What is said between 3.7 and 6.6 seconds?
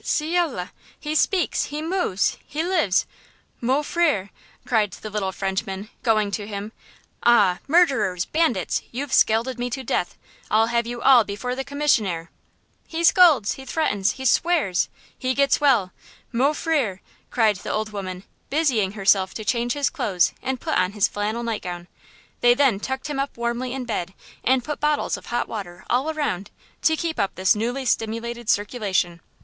frère!" cried the little Frenchwoman, going to